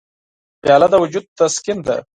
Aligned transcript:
پیاله 0.61 0.87
د 0.91 0.93
وجود 1.03 1.25
تسکین 1.39 1.77
ده. 1.87 1.95